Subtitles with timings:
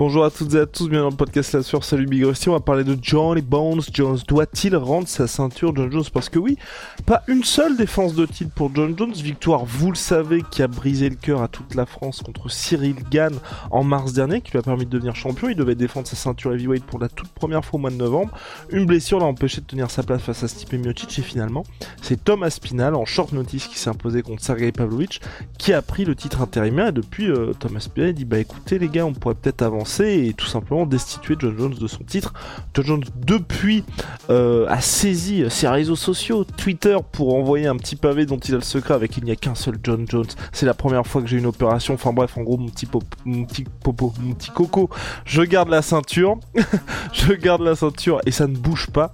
[0.00, 2.48] Bonjour à toutes et à tous, bienvenue dans le podcast là sur Salut Big Rusty.
[2.48, 4.16] On va parler de Johnny Bones Jones.
[4.26, 6.06] Doit-il rendre sa ceinture John Jones?
[6.10, 6.56] Parce que oui,
[7.04, 9.12] pas une seule défense de titre pour John Jones.
[9.12, 12.96] Victoire, vous le savez, qui a brisé le cœur à toute la France contre Cyril
[13.10, 13.34] Gann
[13.70, 15.50] en mars dernier, qui lui a permis de devenir champion.
[15.50, 18.32] Il devait défendre sa ceinture heavyweight pour la toute première fois au mois de novembre.
[18.70, 21.64] Une blessure l'a empêché de tenir sa place face à Stipe Miocic et finalement,
[22.00, 25.20] c'est Thomas Spinal en short notice qui s'est imposé contre Sergei Pavlovich
[25.58, 28.88] qui a pris le titre intérimaire et depuis euh, Thomas Spinal dit bah écoutez les
[28.88, 32.32] gars, on pourrait peut-être avancer et tout simplement destituer John Jones de son titre.
[32.74, 33.84] John Jones depuis
[34.30, 38.58] euh, a saisi ses réseaux sociaux, Twitter pour envoyer un petit pavé dont il a
[38.58, 40.26] le secret avec il n'y a qu'un seul John Jones.
[40.52, 41.94] C'est la première fois que j'ai une opération.
[41.94, 44.90] Enfin bref, en gros mon petit popo, mon petit coco,
[45.24, 46.38] je garde la ceinture,
[47.12, 49.12] je garde la ceinture et ça ne bouge pas.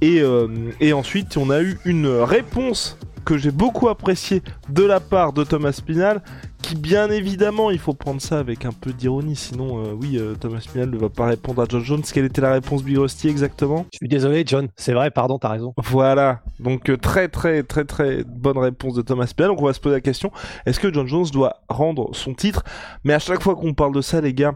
[0.00, 0.48] Et, euh,
[0.80, 5.44] et ensuite on a eu une réponse que j'ai beaucoup apprécié de la part de
[5.44, 6.22] Thomas Spinal,
[6.62, 10.34] qui bien évidemment, il faut prendre ça avec un peu d'ironie, sinon euh, oui, euh,
[10.34, 12.00] Thomas Spinal ne va pas répondre à John Jones.
[12.10, 13.84] Quelle était la réponse Big Rusty exactement?
[13.92, 15.74] Je suis désolé John, c'est vrai, pardon, t'as raison.
[15.76, 19.50] Voilà, donc euh, très très très très bonne réponse de Thomas Spinal.
[19.50, 20.32] Donc on va se poser la question,
[20.64, 22.64] est-ce que John Jones doit rendre son titre?
[23.04, 24.54] Mais à chaque fois qu'on parle de ça les gars,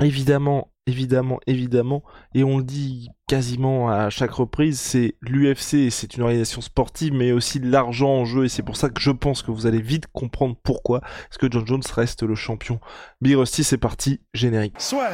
[0.00, 2.02] évidemment, évidemment, évidemment,
[2.34, 7.32] et on le dit quasiment à chaque reprise, c'est l'UFC, c'est une organisation sportive, mais
[7.32, 10.06] aussi l'argent en jeu, et c'est pour ça que je pense que vous allez vite
[10.12, 12.80] comprendre pourquoi est-ce que John Jones reste le champion.
[13.20, 14.80] Big Rusty, c'est parti, générique.
[14.80, 15.10] Soit.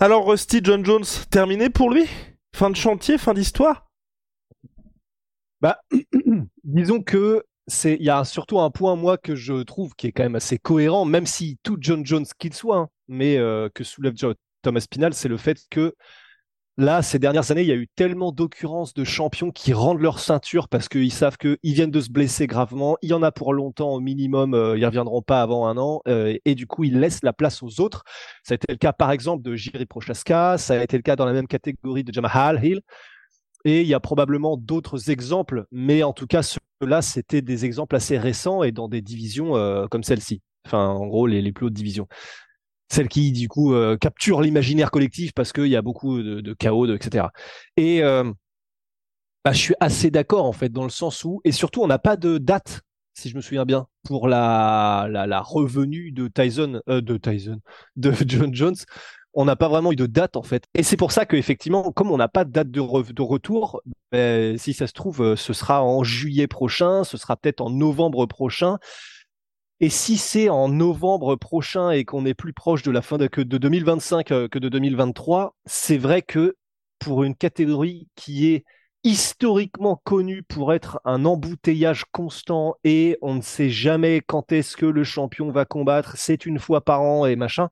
[0.00, 2.04] Alors Rusty John Jones, terminé pour lui?
[2.54, 3.88] Fin de chantier, fin d'histoire?
[5.60, 5.80] Bah,
[6.62, 10.12] disons que c'est, il y a surtout un point moi que je trouve qui est
[10.12, 13.82] quand même assez cohérent, même si tout John Jones qu'il soit, hein, mais euh, que
[13.82, 14.14] soulève
[14.62, 15.96] Thomas Spinal, c'est le fait que
[16.80, 20.20] Là, ces dernières années, il y a eu tellement d'occurrences de champions qui rendent leur
[20.20, 22.96] ceinture parce qu'ils savent qu'ils viennent de se blesser gravement.
[23.02, 25.76] Il y en a pour longtemps au minimum, euh, ils ne reviendront pas avant un
[25.76, 26.02] an.
[26.06, 28.04] Euh, et du coup, ils laissent la place aux autres.
[28.44, 30.56] Ça a été le cas, par exemple, de Jiri Prochaska.
[30.56, 32.80] Ça a été le cas dans la même catégorie de Jamal Hill.
[33.64, 37.96] Et il y a probablement d'autres exemples, mais en tout cas, ceux-là, c'était des exemples
[37.96, 40.42] assez récents et dans des divisions euh, comme celle-ci.
[40.64, 42.06] Enfin, en gros, les plus hautes divisions
[42.88, 46.86] celle qui du coup euh, capture l'imaginaire collectif parce qu'il y a beaucoup de, chaos,
[46.94, 47.26] etc.
[47.76, 48.30] Et euh,
[49.44, 51.98] bah, je suis assez d'accord en fait dans le sens où et surtout on n'a
[51.98, 52.82] pas de date
[53.14, 57.60] si je me souviens bien pour la la, la revenue de Tyson euh, de Tyson
[57.96, 58.76] de John Jones.
[59.34, 60.64] On n'a pas vraiment eu de date en fait.
[60.74, 62.80] Et c'est pour ça qu'effectivement, comme on n'a pas de date de,
[63.12, 67.60] de retour, ben, si ça se trouve, ce sera en juillet prochain, ce sera peut-être
[67.60, 68.78] en novembre prochain.
[69.80, 73.28] Et si c'est en novembre prochain et qu'on est plus proche de la fin de,
[73.28, 76.56] que de 2025 euh, que de 2023, c'est vrai que
[76.98, 78.64] pour une catégorie qui est
[79.04, 84.86] historiquement connue pour être un embouteillage constant et on ne sait jamais quand est-ce que
[84.86, 87.68] le champion va combattre, c'est une fois par an et machin.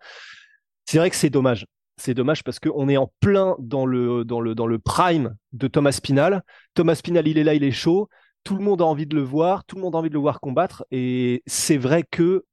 [0.85, 1.67] C'est vrai que c'est dommage.
[1.97, 5.67] C'est dommage parce qu'on est en plein dans le, dans, le, dans le prime de
[5.67, 6.45] Thomas Spinal.
[6.75, 8.09] Thomas Spinal, il est là, il est chaud
[8.47, 10.21] tout le monde a envie de le voir, tout le monde a envie de le
[10.21, 10.87] voir combattre.
[10.93, 12.45] Et c'est vrai que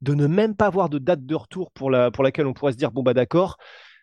[0.00, 2.72] de ne même pas avoir de date de retour pour, la, pour laquelle on pourrait
[2.72, 3.56] se dire bon bah d'accord,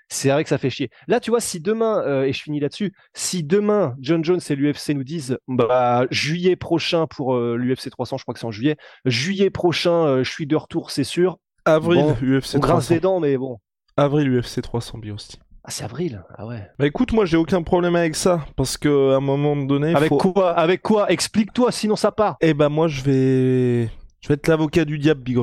[0.07, 0.90] c'est vrai que ça fait chier.
[1.07, 4.56] Là, tu vois, si demain, euh, et je finis là-dessus, si demain John Jones et
[4.56, 8.51] l'UFC nous disent bah juillet prochain pour euh, l'UFC 300, je crois que c'est en
[8.51, 11.38] juillet, juillet prochain, euh, je suis de retour, c'est sûr.
[11.66, 12.57] Avril, UFC 300.
[12.57, 13.57] On grince des dents, mais bon.
[13.97, 15.40] Avril, UFC 300, Biosti.
[15.67, 16.23] Ah, c'est avril.
[16.37, 16.69] Ah ouais.
[16.77, 19.95] Bah écoute, moi j'ai aucun problème avec ça parce que à un moment donné.
[19.95, 20.51] Avec quoi?
[20.51, 21.11] Avec quoi?
[21.11, 22.37] Explique-toi, sinon ça part.
[22.39, 23.89] Eh ben moi je vais.
[24.21, 25.37] Je vais être l'avocat du diable, Big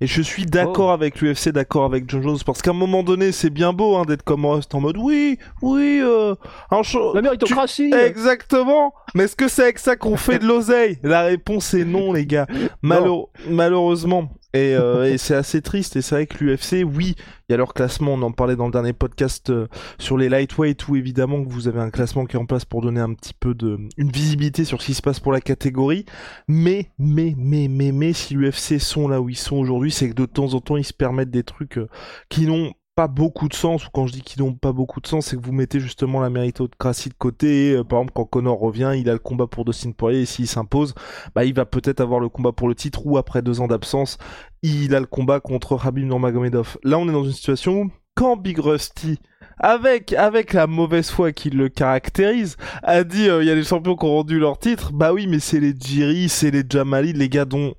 [0.00, 0.92] Et je suis d'accord oh.
[0.92, 4.04] avec l'UFC, d'accord avec John Jones, parce qu'à un moment donné, c'est bien beau hein,
[4.06, 6.34] d'être comme Rust en mode oui, oui, euh,
[6.70, 7.14] un show.
[7.14, 7.90] La méritocratie.
[7.90, 8.92] Exactement.
[9.14, 10.98] Mais est-ce que c'est avec ça qu'on fait de l'oseille?
[11.02, 12.46] La réponse est non, les gars.
[12.82, 14.28] Malheureusement.
[14.56, 15.96] Euh, et, c'est assez triste.
[15.96, 17.14] Et c'est vrai que l'UFC, oui,
[17.48, 18.14] il y a leur classement.
[18.14, 19.66] On en parlait dans le dernier podcast euh,
[19.98, 22.82] sur les lightweight, où évidemment que vous avez un classement qui est en place pour
[22.82, 26.04] donner un petit peu de une visibilité sur ce qui se passe pour la catégorie.
[26.48, 30.14] Mais, mais, mais, mais, mais, si l'UFC sont là où ils sont aujourd'hui, c'est que
[30.14, 31.88] de temps en temps ils se permettent des trucs euh,
[32.28, 35.06] qui n'ont pas beaucoup de sens, ou quand je dis qu'ils n'ont pas beaucoup de
[35.06, 37.72] sens, c'est que vous mettez justement la méritocratie de côté.
[37.72, 40.46] Euh, par exemple, quand Connor revient, il a le combat pour Dustin Poirier, et s'il
[40.46, 40.94] s'impose,
[41.34, 44.18] bah, il va peut-être avoir le combat pour le titre, ou après deux ans d'absence,
[44.62, 46.78] il a le combat contre Habib Nurmagomedov.
[46.84, 49.18] Là, on est dans une situation où, quand Big Rusty,
[49.58, 53.64] avec, avec la mauvaise foi qui le caractérise, a dit, euh, il y a des
[53.64, 57.14] champions qui ont rendu leur titre, bah oui, mais c'est les Jiri, c'est les Jamali,
[57.14, 57.74] les gars dont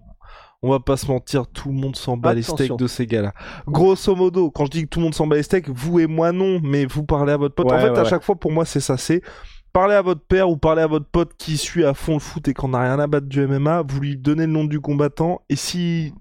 [0.63, 3.33] on va pas se mentir, tout le monde s'en bat les steaks de ces gars-là.
[3.67, 6.07] Grosso modo, quand je dis que tout le monde s'en bat les steaks, vous et
[6.07, 7.71] moi non, mais vous parlez à votre pote.
[7.71, 9.21] en fait, à chaque fois, pour moi, c'est ça, c'est
[9.73, 12.47] parler à votre père ou parler à votre pote qui suit à fond le foot
[12.47, 15.41] et qu'on n'a rien à battre du MMA, vous lui donnez le nom du combattant
[15.49, 16.13] et si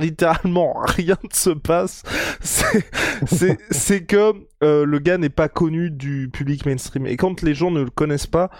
[0.00, 2.02] littéralement rien ne se passe,
[2.40, 4.32] c'est que
[4.62, 7.06] euh, le gars n'est pas connu du public mainstream.
[7.06, 8.50] Et quand les gens ne le connaissent pas,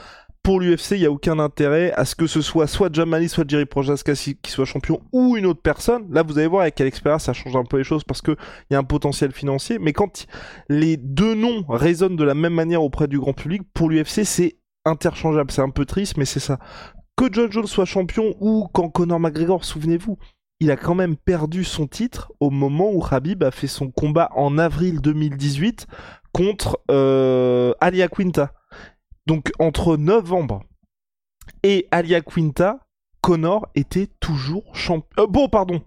[0.43, 3.49] pour l'UFC, il n'y a aucun intérêt à ce que ce soit soit Jamali, soit
[3.49, 6.07] Jerry Projaska qui soit champion ou une autre personne.
[6.11, 8.37] Là, vous allez voir avec Alex ça change un peu les choses parce qu'il
[8.71, 9.79] y a un potentiel financier.
[9.79, 10.27] Mais quand
[10.69, 14.57] les deux noms résonnent de la même manière auprès du grand public, pour l'UFC, c'est
[14.85, 15.53] interchangeable.
[15.53, 16.59] C'est un peu triste, mais c'est ça.
[17.17, 20.19] Que John Jones soit champion ou quand Conor McGregor, souvenez-vous,
[20.59, 24.31] il a quand même perdu son titre au moment où Habib a fait son combat
[24.35, 25.87] en avril 2018
[26.33, 28.53] contre euh, Alia Quinta.
[29.27, 30.63] Donc entre novembre
[31.63, 32.79] et Alia Quinta,
[33.21, 35.09] Connor était toujours champion.
[35.19, 35.83] Euh, bon, pardon.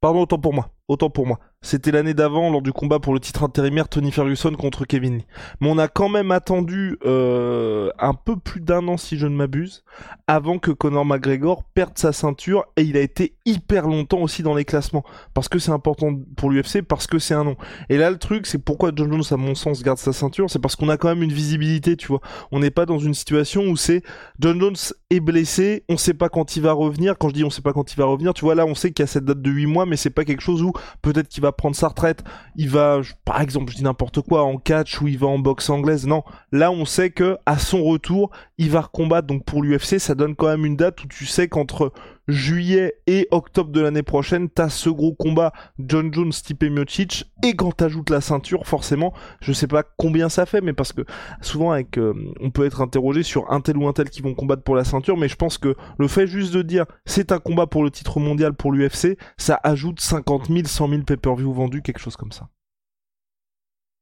[0.00, 0.70] Pardon, autant pour moi.
[0.88, 1.40] Autant pour moi.
[1.62, 5.26] C'était l'année d'avant, lors du combat pour le titre intérimaire Tony Ferguson contre Kevin Lee.
[5.60, 9.36] Mais on a quand même attendu euh, un peu plus d'un an, si je ne
[9.36, 9.84] m'abuse,
[10.26, 12.64] avant que Conor McGregor perde sa ceinture.
[12.78, 15.04] Et il a été hyper longtemps aussi dans les classements.
[15.34, 17.56] Parce que c'est important pour l'UFC, parce que c'est un nom.
[17.90, 20.48] Et là, le truc, c'est pourquoi John Jones, à mon sens, garde sa ceinture.
[20.48, 22.22] C'est parce qu'on a quand même une visibilité, tu vois.
[22.52, 24.02] On n'est pas dans une situation où c'est
[24.38, 24.76] John Jones
[25.10, 27.18] est blessé, on sait pas quand il va revenir.
[27.18, 28.92] Quand je dis on sait pas quand il va revenir, tu vois, là, on sait
[28.92, 30.72] qu'il y a cette date de 8 mois, mais c'est pas quelque chose où
[31.02, 32.22] peut-être qu'il va prendre sa retraite,
[32.56, 35.70] il va, par exemple, je dis n'importe quoi, en catch ou il va en boxe
[35.70, 36.06] anglaise.
[36.06, 39.26] Non, là on sait que à son retour, il va recombattre.
[39.26, 41.92] Donc pour l'UFC, ça donne quand même une date où tu sais qu'entre
[42.28, 47.54] juillet et octobre de l'année prochaine, t'as ce gros combat John Jones, Stipe Miocic, et
[47.54, 51.02] quand t'ajoutes la ceinture, forcément, je sais pas combien ça fait, mais parce que
[51.40, 54.34] souvent avec, euh, on peut être interrogé sur un tel ou un tel qui vont
[54.34, 57.38] combattre pour la ceinture, mais je pense que le fait juste de dire c'est un
[57.38, 61.82] combat pour le titre mondial pour l'UFC, ça ajoute 50 000, 100 000 pay-per-view vendus,
[61.82, 62.48] quelque chose comme ça.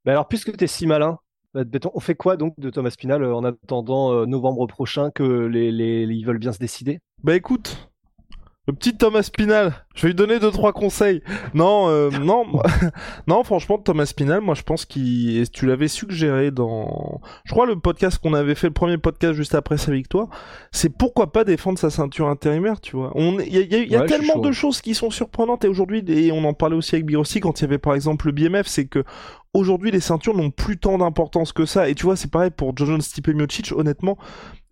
[0.05, 1.19] Mais alors, puisque t'es si malin,
[1.55, 5.73] on fait quoi donc de Thomas Pinal euh, en attendant euh, novembre prochain que les,
[5.73, 7.01] les, ils veulent bien se décider?
[7.23, 7.88] Bah écoute,
[8.69, 11.23] le petit Thomas Spinal, je vais lui donner deux trois conseils.
[11.55, 12.45] Non, euh, non,
[13.27, 17.79] non, franchement, Thomas Spinal, moi je pense qu'il, tu l'avais suggéré dans, je crois le
[17.79, 20.29] podcast qu'on avait fait, le premier podcast juste après sa victoire,
[20.71, 23.11] c'est pourquoi pas défendre sa ceinture intérimaire, tu vois.
[23.15, 26.53] On, il y a, tellement de choses qui sont surprenantes et aujourd'hui, et on en
[26.53, 29.03] parlait aussi avec Birossi quand il y avait par exemple le BMF, c'est que
[29.55, 31.89] aujourd'hui les ceintures n'ont plus tant d'importance que ça.
[31.89, 34.19] Et tu vois, c'est pareil pour Jojon Stipe Miocic, honnêtement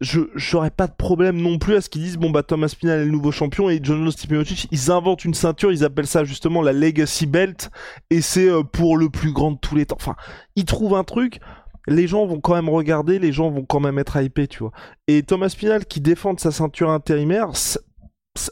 [0.00, 3.00] je j'aurais pas de problème non plus à ce qu'ils disent bon bah Thomas Pinal
[3.00, 6.24] est le nouveau champion et John Stipe Miocic ils inventent une ceinture ils appellent ça
[6.24, 7.70] justement la Legacy Belt
[8.10, 10.16] et c'est euh, pour le plus grand de tous les temps enfin
[10.54, 11.40] ils trouvent un truc
[11.88, 14.72] les gens vont quand même regarder les gens vont quand même être hypés tu vois
[15.08, 17.52] et Thomas Pinal qui défend sa ceinture intérimaire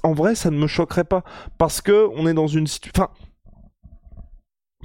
[0.03, 1.25] en vrai ça ne me choquerait pas
[1.59, 3.09] parce que on est dans une situation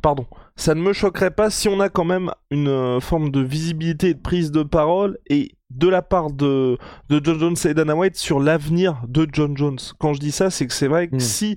[0.02, 0.26] pardon
[0.60, 4.10] ça ne me choquerait pas si on a quand même une euh, forme de visibilité
[4.10, 6.78] et de prise de parole et de la part de,
[7.10, 9.80] de John Jones et Dana White sur l'avenir de John Jones.
[10.00, 11.22] Quand je dis ça, c'est que c'est vrai que hmm.
[11.22, 11.56] si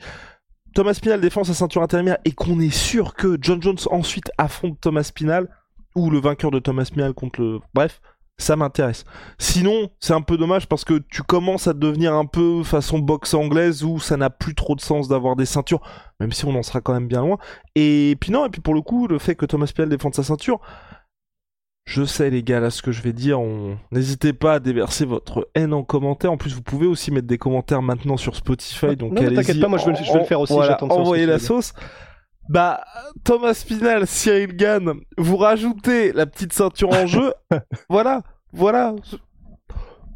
[0.75, 4.81] Thomas Pinal défend sa ceinture intérimaire et qu'on est sûr que John Jones ensuite affronte
[4.81, 5.49] Thomas Pinal,
[5.95, 7.59] ou le vainqueur de Thomas Pinal contre le...
[7.75, 8.01] Bref,
[8.43, 9.05] ça m'intéresse.
[9.39, 13.35] Sinon, c'est un peu dommage parce que tu commences à devenir un peu façon boxe
[13.35, 15.81] anglaise où ça n'a plus trop de sens d'avoir des ceintures,
[16.21, 17.39] même si on en sera quand même bien loin.
[17.75, 20.23] Et puis non, et puis pour le coup, le fait que Thomas Pinal défende sa
[20.23, 20.61] ceinture,
[21.85, 23.77] je sais les gars, là ce que je vais dire, on...
[23.91, 26.31] n'hésitez pas à déverser votre haine en commentaire.
[26.31, 28.97] En plus, vous pouvez aussi mettre des commentaires maintenant sur Spotify.
[28.97, 30.53] Donc non, t'inquiète pas, moi je vais, le faire aussi.
[30.53, 31.73] Voilà, envoyez la sauce.
[32.49, 32.85] Bah,
[33.25, 37.33] Thomas Pinal, Cyril Gann, vous rajoutez la petite ceinture en jeu.
[37.89, 38.23] voilà,
[38.53, 38.95] voilà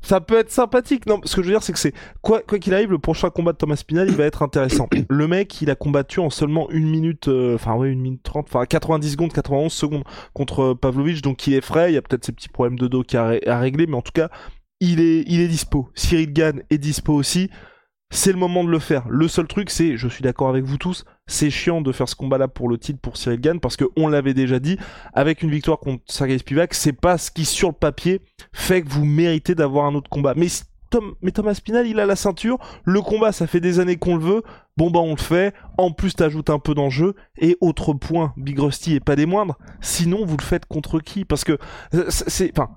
[0.06, 1.06] ça peut être sympathique.
[1.06, 3.52] Non, ce que je veux dire, c'est que c'est quoi qu'il arrive, le prochain combat
[3.52, 4.88] de Thomas Pinal, il va être intéressant.
[5.10, 8.46] le mec, il a combattu en seulement une minute, euh, enfin ouais, une minute trente,
[8.48, 11.90] enfin 90 secondes, 91 secondes contre euh, Pavlovich, donc il est frais.
[11.90, 14.02] Il y a peut-être ses petits problèmes de dos qui a, à régler, mais en
[14.02, 14.28] tout cas,
[14.78, 15.88] il est il est dispo.
[15.94, 17.50] Cyril Gann est dispo aussi
[18.10, 19.06] c'est le moment de le faire.
[19.08, 22.14] Le seul truc, c'est, je suis d'accord avec vous tous, c'est chiant de faire ce
[22.14, 24.78] combat-là pour le titre pour Cyril Gann parce que on l'avait déjà dit,
[25.12, 28.20] avec une victoire contre Sergei Spivak, c'est pas ce qui sur le papier
[28.52, 30.34] fait que vous méritez d'avoir un autre combat.
[30.36, 30.46] Mais
[30.90, 32.58] Tom, mais Thomas Spinal, il a la ceinture.
[32.84, 34.42] Le combat, ça fait des années qu'on le veut.
[34.76, 35.54] Bon bah on le fait.
[35.78, 37.14] En plus, t'ajoutes un peu d'enjeu.
[37.38, 39.58] Et autre point, Big Rusty est pas des moindres.
[39.80, 41.24] Sinon, vous le faites contre qui?
[41.24, 41.58] Parce que
[41.94, 42.70] euh, c'est, enfin,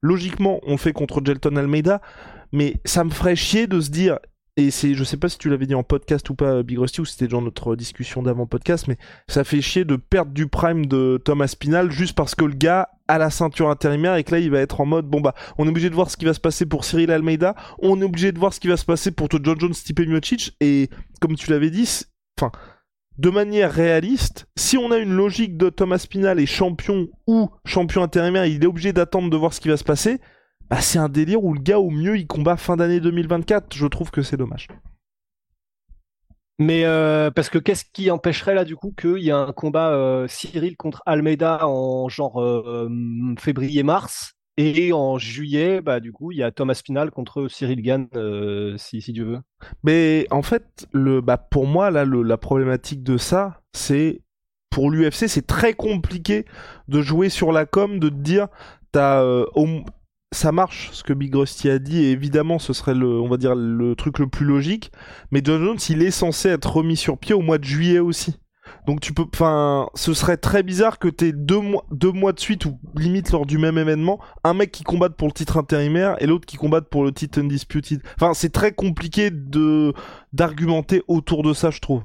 [0.00, 2.00] logiquement, on le fait contre Gelton Almeida.
[2.52, 4.18] Mais ça me ferait chier de se dire,
[4.58, 7.00] et c'est, je sais pas si tu l'avais dit en podcast ou pas, Big Rusty,
[7.00, 10.84] ou c'était dans notre discussion d'avant podcast, mais ça fait chier de perdre du prime
[10.84, 14.40] de Thomas Spinal juste parce que le gars a la ceinture intérimaire et que là
[14.40, 16.34] il va être en mode bon bah on est obligé de voir ce qui va
[16.34, 19.10] se passer pour Cyril Almeida, on est obligé de voir ce qui va se passer
[19.10, 20.90] pour John Jones, Stipe Miocic et
[21.20, 22.04] comme tu l'avais dit,
[22.38, 22.52] enfin
[23.18, 28.02] de manière réaliste, si on a une logique de Thomas Spinal et champion ou champion
[28.02, 30.18] intérimaire, il est obligé d'attendre de voir ce qui va se passer.
[30.72, 33.76] Bah, c'est un délire où le gars au mieux il combat fin d'année 2024.
[33.76, 34.68] Je trouve que c'est dommage.
[36.58, 39.90] Mais euh, parce que qu'est-ce qui empêcherait là du coup qu'il y a un combat
[39.90, 42.88] euh, Cyril contre Almeida en genre euh,
[43.38, 48.08] février-mars et en juillet, bah du coup il y a Thomas Spinal contre Cyril Gann
[48.78, 49.40] si, si Dieu veut.
[49.82, 54.22] Mais en fait, le, bah, pour moi là, la problématique de ça, c'est
[54.70, 56.46] pour l'UFC, c'est très compliqué
[56.88, 58.48] de jouer sur la com, de te dire
[58.90, 59.22] t'as
[60.32, 63.36] ça marche ce que Big Rusty a dit et évidemment ce serait le on va
[63.36, 64.90] dire le truc le plus logique
[65.30, 68.38] mais John Jones il est censé être remis sur pied au mois de juillet aussi
[68.86, 72.40] donc tu peux enfin ce serait très bizarre que t'aies deux mois deux mois de
[72.40, 76.16] suite ou limite lors du même événement un mec qui combatte pour le titre intérimaire
[76.20, 79.92] et l'autre qui combatte pour le titre undisputed enfin c'est très compliqué de
[80.32, 82.04] d'argumenter autour de ça je trouve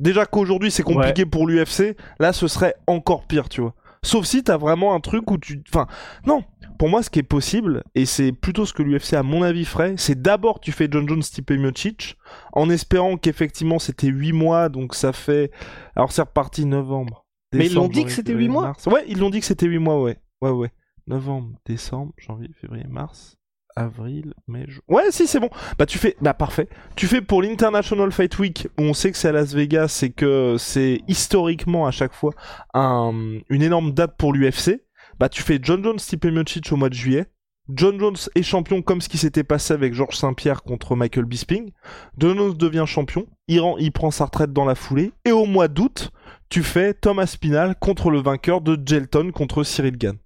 [0.00, 4.44] déjà qu'aujourd'hui c'est compliqué pour l'UFC là ce serait encore pire tu vois Sauf si
[4.44, 5.62] t'as vraiment un truc où tu.
[5.68, 5.86] Enfin,
[6.24, 6.44] non.
[6.78, 9.64] Pour moi, ce qui est possible, et c'est plutôt ce que l'UFC, à mon avis,
[9.64, 12.16] ferait, c'est d'abord tu fais John Jones Stipe Miocic,
[12.52, 15.50] en espérant qu'effectivement c'était 8 mois, donc ça fait.
[15.96, 17.26] Alors c'est reparti novembre.
[17.52, 19.78] Mais ils l'ont dit que c'était 8 mois Ouais, ils l'ont dit que c'était 8
[19.78, 20.18] mois, ouais.
[20.40, 20.70] Ouais, ouais.
[21.06, 23.38] Novembre, décembre, janvier, février, mars
[23.78, 24.82] avril, mai, juin.
[24.88, 25.50] Ouais, si, c'est bon.
[25.78, 26.68] Bah, tu fais, bah, parfait.
[26.96, 30.10] Tu fais pour l'International Fight Week, où on sait que c'est à Las Vegas, c'est
[30.10, 32.34] que c'est historiquement à chaque fois
[32.74, 33.12] un,
[33.48, 34.82] une énorme date pour l'UFC.
[35.18, 37.26] Bah, tu fais John Jones, Stipe Miocic au mois de juillet.
[37.68, 41.72] John Jones est champion comme ce qui s'était passé avec Georges Saint-Pierre contre Michael Bisping.
[42.16, 43.26] John Jones devient champion.
[43.46, 45.12] Il, il prend sa retraite dans la foulée.
[45.24, 46.10] Et au mois d'août,
[46.48, 50.16] tu fais Thomas Spinal contre le vainqueur de Gelton contre Cyril Gann.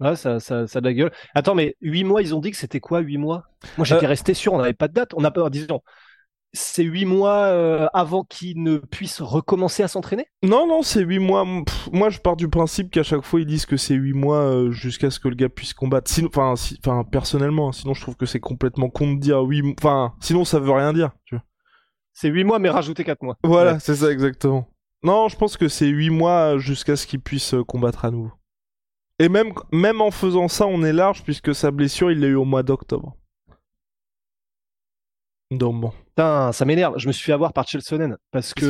[0.00, 1.12] Ouais, ça, ça, ça a de la gueule.
[1.34, 3.44] Attends, mais 8 mois, ils ont dit que c'était quoi 8 mois?
[3.76, 5.12] Moi, j'étais euh, resté sûr, on n'avait pas de date.
[5.14, 5.82] On n'a pas, disons,
[6.52, 10.26] c'est 8 mois euh, avant qu'il ne puisse recommencer à s'entraîner?
[10.42, 11.44] Non, non, c'est 8 mois.
[11.92, 14.70] moi, je pars du principe qu'à chaque fois, ils disent que c'est 8 mois euh,
[14.70, 16.10] jusqu'à ce que le gars puisse combattre.
[16.10, 20.14] Sinon, enfin, personnellement, hein, sinon, je trouve que c'est complètement con de dire 8 Enfin,
[20.20, 21.44] sinon, ça veut rien dire, tu vois.
[22.12, 23.36] C'est 8 mois, mais rajouter 4 mois.
[23.44, 24.68] Voilà, c'est ça, exactement.
[25.02, 28.32] Non, je pense que c'est 8 mois jusqu'à ce qu'il puisse combattre à nouveau.
[29.20, 32.34] Et même, même en faisant ça, on est large puisque sa blessure, il l'a eu
[32.34, 33.16] au mois d'octobre.
[35.50, 35.92] Donc bon.
[36.20, 36.98] Putain, ça m'énerve.
[36.98, 38.68] Je me suis fait avoir par Chelsonen parce que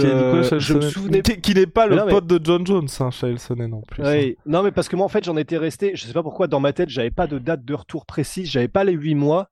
[0.58, 4.04] je me souvenais qu'il n'est pas le pote de John Jones, hein, Chelsonen en plus.
[4.04, 4.36] Oui.
[4.38, 4.42] Hein.
[4.46, 5.96] Non, mais parce que moi en fait, j'en étais resté.
[5.96, 8.48] Je sais pas pourquoi dans ma tête, j'avais pas de date de retour précise.
[8.48, 9.48] J'avais pas les 8 mois.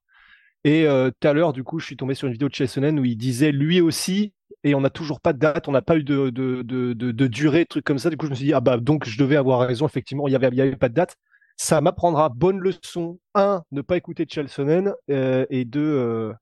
[0.62, 3.00] Et euh, tout à l'heure, du coup, je suis tombé sur une vidéo de Chelsonen
[3.00, 4.32] où il disait lui aussi
[4.64, 7.26] et on n'a toujours pas de date, on n'a pas eu de, de, de, de,
[7.26, 8.10] durée, trucs comme ça.
[8.10, 10.30] Du coup, je me suis dit, ah bah donc je devais avoir raison, effectivement, il
[10.30, 11.16] n'y avait, y avait pas de date.
[11.56, 13.18] Ça m'apprendra bonne leçon.
[13.34, 16.32] Un, ne pas écouter Chelsonen, euh, et deux, euh,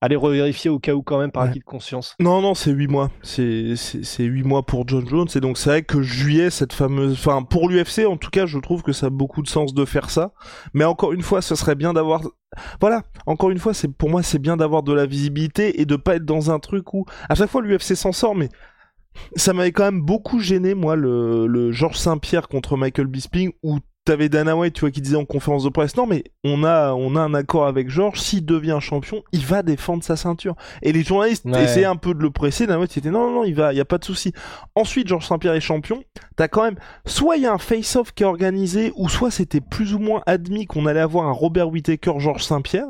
[0.00, 2.14] aller revérifier au cas où quand même par acquis de conscience.
[2.20, 3.10] Non, non, c'est 8 mois.
[3.22, 5.28] C'est, c'est, 8 mois pour John Jones.
[5.34, 7.12] Et donc c'est vrai que juillet, cette fameuse...
[7.12, 9.84] Enfin, pour l'UFC, en tout cas, je trouve que ça a beaucoup de sens de
[9.84, 10.32] faire ça.
[10.72, 12.22] Mais encore une fois, ce serait bien d'avoir...
[12.80, 15.96] Voilà, encore une fois, c'est pour moi, c'est bien d'avoir de la visibilité et de
[15.96, 17.04] pas être dans un truc où...
[17.28, 18.48] À chaque fois, l'UFC s'en sort, mais
[19.34, 23.78] ça m'avait quand même beaucoup gêné, moi, le, le Georges Saint-Pierre contre Michael Bisping, où
[24.08, 26.94] t'avais Dana White, tu vois, qui disait en conférence de presse, non mais on a,
[26.94, 30.56] on a un accord avec George, s'il devient champion, il va défendre sa ceinture.
[30.80, 33.44] Et les journalistes essayaient un peu de le presser, Dana White était non, non, non,
[33.44, 34.32] il va, il y a pas de souci.
[34.74, 36.02] Ensuite, Georges Saint-Pierre est champion,
[36.36, 39.60] t'as quand même, soit il y a un face-off qui est organisé, ou soit c'était
[39.60, 42.88] plus ou moins admis qu'on allait avoir un Robert Whittaker, Georges Saint-Pierre,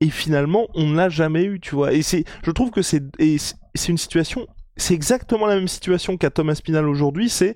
[0.00, 1.92] et finalement, on ne l'a jamais eu, tu vois.
[1.92, 3.02] Et c'est, je trouve que c'est,
[3.74, 4.46] c'est une situation,
[4.78, 7.54] c'est exactement la même situation qu'à Thomas Spinal aujourd'hui, c'est,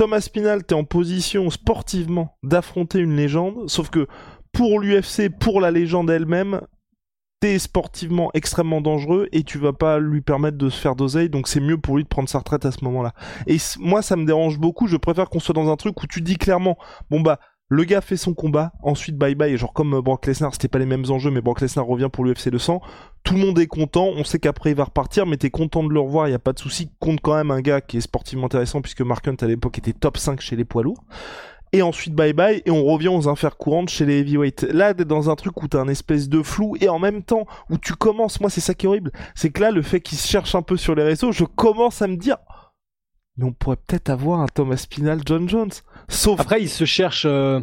[0.00, 4.06] Thomas Spinal, t'es en position sportivement d'affronter une légende, sauf que
[4.50, 6.62] pour l'UFC, pour la légende elle-même,
[7.40, 11.48] t'es sportivement extrêmement dangereux et tu vas pas lui permettre de se faire d'oseille, donc
[11.48, 13.12] c'est mieux pour lui de prendre sa retraite à ce moment-là.
[13.46, 16.22] Et moi, ça me dérange beaucoup, je préfère qu'on soit dans un truc où tu
[16.22, 16.78] dis clairement,
[17.10, 17.38] bon bah,
[17.72, 20.80] le gars fait son combat, ensuite bye bye, genre comme euh, Brock Lesnar, c'était pas
[20.80, 22.82] les mêmes enjeux, mais Brock Lesnar revient pour l'UFC 200.
[23.22, 25.92] Tout le monde est content, on sait qu'après il va repartir, mais t'es content de
[25.92, 26.90] le revoir, y a pas de souci.
[26.98, 29.92] Compte quand même un gars qui est sportivement intéressant, puisque Mark Hunt à l'époque était
[29.92, 31.04] top 5 chez les poids lourds.
[31.72, 34.64] Et ensuite bye bye, et on revient aux affaires courantes chez les heavyweights.
[34.64, 37.46] Là, t'es dans un truc où t'as un espèce de flou, et en même temps,
[37.70, 40.18] où tu commences, moi c'est ça qui est horrible, c'est que là, le fait qu'il
[40.18, 42.38] se cherche un peu sur les réseaux, je commence à me dire,
[43.36, 45.70] mais on pourrait peut-être avoir un Thomas Spinal John Jones.
[46.08, 46.40] Sauf.
[46.40, 47.24] Après, il se cherche.
[47.26, 47.60] Euh,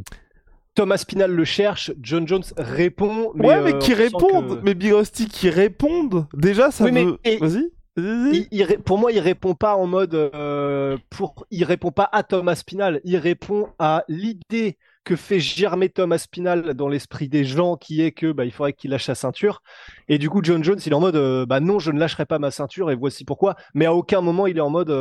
[0.76, 3.32] Thomas Spinal le cherche, John Jones répond.
[3.36, 6.28] Mais ouais, mais euh, qui répondent, que- mais Big Rusty qui répondent.
[6.36, 7.70] Déjà, ça Oui, et- Vas-y.
[8.00, 11.48] Il- il pour moi, il répond pas en mode euh, pour.
[11.50, 13.02] Il répond pas à Thomas Spinal.
[13.04, 18.12] Il répond à l'idée que fait germer Thomas Spinal dans l'esprit des gens, qui est
[18.12, 19.64] que bah, il faudrait qu'il lâche sa ceinture.
[20.10, 22.28] Et du coup, John Jones, il est en mode euh, bah non, je ne lâcherai
[22.28, 23.56] pas ma ceinture et voici pourquoi.
[23.74, 24.92] Mais à aucun moment, il est en mode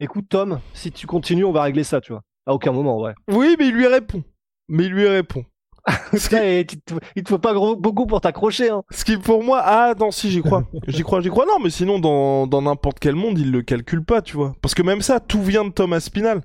[0.00, 2.22] écoute Tom, si tu continues, on va régler ça, tu vois.
[2.46, 3.14] À aucun moment, ouais.
[3.28, 4.22] Oui, mais il lui répond.
[4.68, 5.44] Mais il lui répond.
[6.14, 8.70] Il te- faut pas gros- beaucoup pour t'accrocher.
[8.70, 8.82] Hein.
[8.90, 11.44] ce qui, pour moi, ah non, si j'y crois, j'y crois, j'y crois.
[11.44, 14.54] Non, mais sinon dans dans n'importe quel monde, il le calcule pas, tu vois.
[14.62, 16.40] Parce que même ça, tout vient de Thomas Spinal.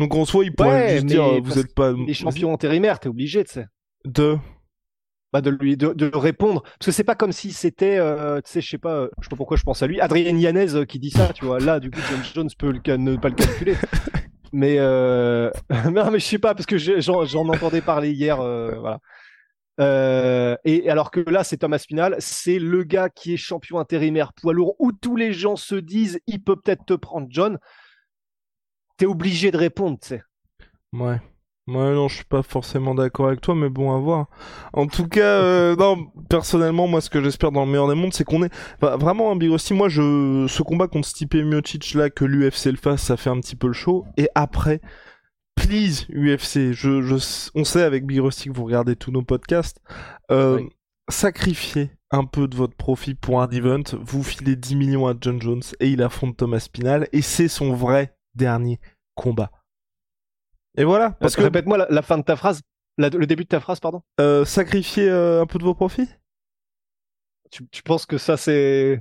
[0.00, 2.98] Donc en soi, il pourrait Ouais, juste dire, euh, vous êtes pas Les champions intérimaires,
[2.98, 3.66] t'es obligé, tu sais.
[4.04, 4.36] de.
[5.36, 6.62] Bah, de lui de, de répondre.
[6.62, 9.24] Parce que c'est pas comme si c'était euh, tu sais je sais pas euh, je
[9.24, 10.00] sais pas pourquoi je pense à lui.
[10.00, 11.60] Adrien Yanez euh, qui dit ça tu vois.
[11.60, 13.74] Là du coup John Jones peut le ne pas le calculer.
[14.52, 15.50] Mais euh...
[15.92, 19.00] non mais je sais pas parce que j'en j'en entendais parler hier euh, voilà.
[19.78, 24.32] Euh, et alors que là c'est Thomas Spinal c'est le gars qui est champion intérimaire
[24.32, 27.58] poids lourd où tous les gens se disent il peut peut-être te prendre John.
[28.96, 30.22] T'es obligé de répondre tu sais.
[30.94, 31.20] Ouais.
[31.68, 34.26] Ouais, non, je suis pas forcément d'accord avec toi, mais bon, à voir.
[34.72, 38.12] En tout cas, euh, non, personnellement, moi, ce que j'espère dans le meilleur des mondes,
[38.14, 39.74] c'est qu'on est vraiment un Big Rusty.
[39.74, 43.40] Moi, je, ce combat contre Stipe Miocic là, que l'UFC le fasse, ça fait un
[43.40, 44.04] petit peu le show.
[44.16, 44.80] Et après,
[45.56, 47.16] please, UFC, je, je,
[47.56, 49.80] on sait avec Big Rusty que vous regardez tous nos podcasts,
[50.30, 50.68] euh, Oui.
[51.08, 53.82] sacrifiez un peu de votre profit pour un event.
[54.00, 57.72] Vous filez 10 millions à John Jones et il affronte Thomas Spinal et c'est son
[57.72, 58.78] vrai dernier
[59.16, 59.50] combat.
[60.76, 62.60] Et voilà, parce que répète-moi la, la fin de ta phrase
[62.98, 66.08] La- le début de ta phrase pardon euh, sacrifier euh, un peu de vos profits?
[67.50, 69.00] Tu, tu penses que ça c'est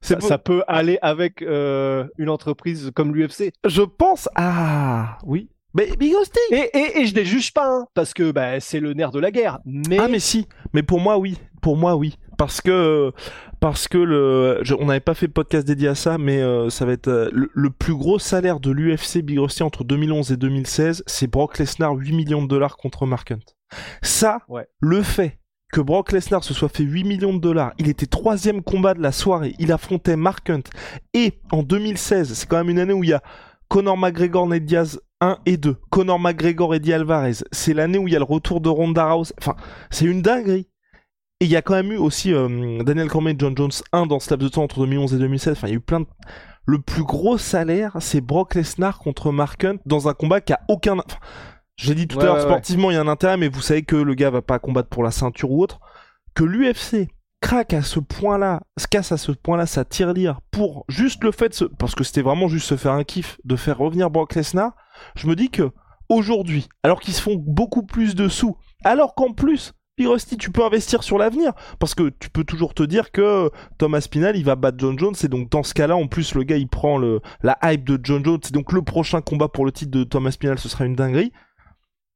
[0.00, 4.28] ça, peut aller avec euh, une entreprise comme l'UFC Je pense.
[4.36, 5.50] Ah, oui.
[5.74, 6.14] Mais Big
[6.50, 9.20] et, et, et je les juge pas hein, parce que bah, c'est le nerf de
[9.20, 10.48] la guerre mais, Ah, mais si.
[10.72, 11.38] Mais pour moi, oui.
[11.60, 12.16] Pour moi, oui.
[12.38, 13.12] Parce que.
[13.60, 14.60] Parce que le.
[14.62, 17.08] je- on n'avait pas fait de podcast dédié à ça, mais euh, ça va être.
[17.08, 21.26] euh, le, le plus gros salaire de l'UFC Big Rusty entre 2011 et 2016, c'est
[21.26, 23.40] Brock Lesnar, 8 millions de dollars contre Mark Hunt.
[24.00, 24.66] Ça, Ouais.
[24.80, 25.38] le fait
[25.72, 29.02] que Brock Lesnar se soit fait 8 millions de dollars, il était troisième combat de
[29.02, 30.62] la soirée, il affrontait Mark Hunt,
[31.12, 33.22] et en 2016, c'est quand même une année où il y a
[33.68, 38.14] Conor McGregor, Ned Diaz 1 et 2, Conor McGregor, Eddie Alvarez, c'est l'année où il
[38.14, 39.56] y a le retour de Ronda Rousey, enfin,
[39.90, 40.68] c'est une dinguerie.
[41.40, 44.06] Et il y a quand même eu aussi euh, Daniel Cormier et John Jones 1
[44.06, 46.00] dans ce laps de temps entre 2011 et 2016, enfin, il y a eu plein
[46.00, 46.06] de...
[46.66, 50.60] Le plus gros salaire, c'est Brock Lesnar contre Mark Hunt dans un combat qui a
[50.68, 50.98] aucun...
[50.98, 51.18] Enfin,
[51.76, 53.62] j'ai dit tout Ouais, à l'heure, ouais, sportivement, il y a un intérêt, mais vous
[53.62, 55.78] savez que le gars va pas combattre pour la ceinture ou autre.
[56.34, 57.08] Que l'UFC
[57.40, 61.50] craque à ce point-là, se casse à ce point-là sa tirelire pour juste le fait
[61.50, 61.64] de se...
[61.64, 64.72] Parce que c'était vraiment juste se faire un kiff de faire revenir Brock Lesnar.
[65.14, 65.70] Je me dis que
[66.08, 69.72] aujourd'hui, alors qu'ils se font beaucoup plus de sous, alors qu'en plus,
[70.06, 71.52] Rusty, tu peux investir sur l'avenir.
[71.78, 75.14] Parce que tu peux toujours te dire que Thomas Spinal, il va battre John Jones.
[75.22, 78.24] Et donc, dans ce cas-là, en plus, le gars, il prend la hype de John
[78.24, 78.40] Jones.
[78.48, 81.32] Et donc, le prochain combat pour le titre de Thomas Spinal, ce sera une dinguerie.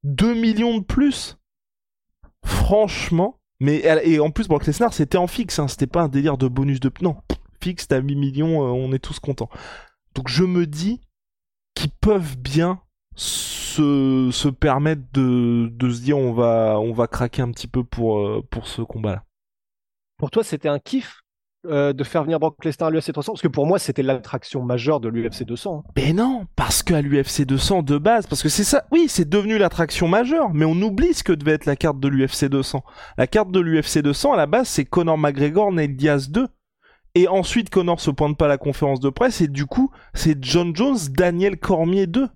[0.04, 1.38] 2 millions de plus.
[2.44, 3.38] Franchement.
[3.60, 5.58] Mais, et en plus, Brock Lesnar, c'était en fixe.
[5.58, 6.90] Hein, c'était pas un délire de bonus de.
[7.00, 7.16] Non,
[7.60, 9.48] fixe, t'as 8 millions, euh, on est tous contents.
[10.14, 11.00] Donc, je me dis
[11.74, 12.80] qu'ils peuvent bien
[13.14, 17.84] se, se permettre de, de se dire on va, on va craquer un petit peu
[17.84, 19.24] pour, euh, pour ce combat-là.
[20.16, 21.22] pour toi c'était un kiff
[21.64, 24.64] euh, de faire venir Brock Lesnar à l'UFC 300 parce que pour moi c'était l'attraction
[24.64, 25.90] majeure de l'UFC 200 hein.
[25.96, 29.58] Mais non, parce qu'à l'UFC 200 de base, parce que c'est ça, oui, c'est devenu
[29.58, 32.82] l'attraction majeure, mais on oublie ce que devait être la carte de l'UFC 200.
[33.16, 36.48] La carte de l'UFC 200, à la base, c'est Conor McGregor, Nate Diaz 2.
[37.14, 40.42] Et ensuite, Conor se pointe pas à la conférence de presse, et du coup, c'est
[40.42, 42.26] John Jones, Daniel Cormier 2.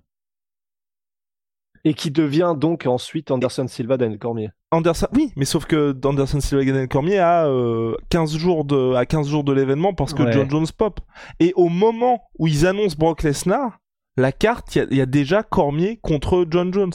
[1.85, 6.39] Et qui devient donc ensuite Anderson Silva Daniel Cormier Anderson, oui, mais sauf que Anderson
[6.41, 10.23] Silva Daniel Cormier a euh, 15 jours de, à 15 jours de l'événement parce que
[10.23, 10.31] Ouais.
[10.33, 10.99] John Jones pop.
[11.39, 13.79] Et au moment où ils annoncent Brock Lesnar,
[14.19, 16.91] la carte, il y a- il y, a déjà Cormier contre John Jones.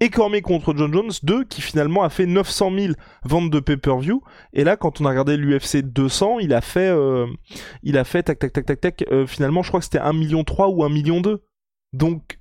[0.00, 2.92] Et Cormier contre John Jones 2 qui finalement a fait 900 000
[3.24, 4.20] ventes de pay-per-view.
[4.52, 7.26] Et là, quand on a regardé l'UFC 200, il a fait, euh,
[7.82, 9.04] il a fait tac tac tac tac tac.
[9.10, 11.42] euh, finalement, je crois que c'était 1 million 3 ou 1 million 2.
[11.94, 12.38] Donc,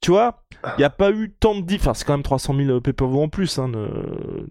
[0.00, 0.44] tu vois,
[0.76, 1.82] il n'y a pas eu tant de diff.
[1.82, 3.58] Enfin, c'est quand même 300 000 pay-per-view en plus.
[3.58, 3.88] Hein, ne,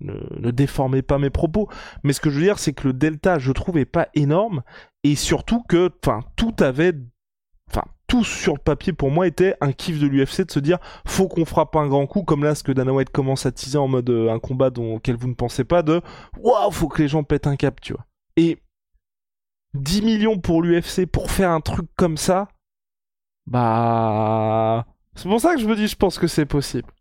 [0.02, 1.70] ne, ne déformez pas mes propos.
[2.04, 4.64] Mais ce que je veux dire, c'est que le delta, je trouve, est pas énorme.
[5.04, 6.94] Et surtout que, enfin, tout avait.
[7.70, 10.78] Enfin, tout sur le papier pour moi était un kiff de l'UFC de se dire
[11.08, 13.80] faut qu'on frappe un grand coup comme là ce que Dana White commence à teaser
[13.80, 16.02] en mode euh, un combat dont, auquel vous ne pensez pas de
[16.38, 18.06] waouh faut que les gens pètent un cap tu vois
[18.38, 18.60] et
[19.74, 22.48] 10 millions pour l'UFC pour faire un truc comme ça
[23.48, 26.92] bah c'est pour ça que je me dis je pense que c'est possible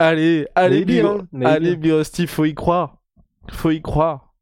[0.00, 1.48] Allez, allez, Maybe, hein, maybe.
[1.84, 2.98] allez, faut y croire.
[3.50, 4.34] Faut y croire.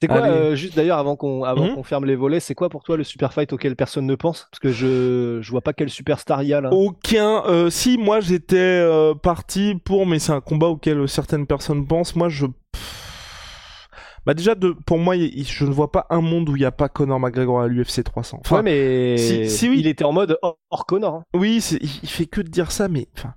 [0.00, 1.74] C'est quoi, euh, juste d'ailleurs, avant qu'on avant Mhm.
[1.76, 4.48] qu'on ferme les volets, c'est quoi pour toi le super fight auquel personne ne pense?
[4.50, 6.72] Parce que je, je vois pas quel superstar il y a là.
[6.72, 7.42] Aucun.
[7.46, 12.16] euh, si, moi j'étais euh, parti pour, mais c'est un combat auquel certaines personnes pensent.
[12.16, 12.46] Moi, je.
[14.26, 16.72] Bah déjà, de, pour moi, je ne vois pas un monde où il n'y a
[16.72, 18.38] pas Conor McGregor à l'UFC 300.
[18.40, 19.76] Enfin, ouais, mais si- si oui.
[19.80, 21.14] il était en mode hors, hors Connor.
[21.16, 21.24] hein.
[21.34, 23.34] Oui, il fait que de dire ça, mais enfin.